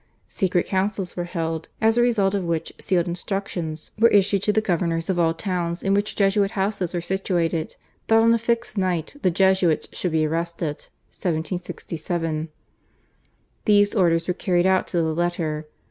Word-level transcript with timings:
Secret 0.27 0.65
councils 0.65 1.15
were 1.15 1.25
held, 1.25 1.69
as 1.79 1.95
a 1.95 2.01
result 2.01 2.33
of 2.33 2.43
which 2.43 2.73
sealed 2.79 3.07
instructions 3.07 3.91
were 3.99 4.07
issued 4.09 4.41
to 4.41 4.51
the 4.51 4.59
governors 4.59 5.11
of 5.11 5.19
all 5.19 5.31
towns 5.31 5.83
in 5.83 5.93
which 5.93 6.15
Jesuit 6.15 6.49
houses 6.57 6.95
were 6.95 7.01
situated 7.01 7.75
that 8.07 8.17
on 8.19 8.33
a 8.33 8.39
fixed 8.39 8.79
night 8.79 9.15
the 9.21 9.29
Jesuits 9.29 9.87
should 9.93 10.11
be 10.13 10.25
arrested 10.25 10.87
(1767). 11.09 12.49
These 13.65 13.93
orders 13.93 14.27
were 14.27 14.33
carried 14.33 14.65
out 14.65 14.87
to 14.87 14.97
the 14.97 15.13
letter. 15.13 15.67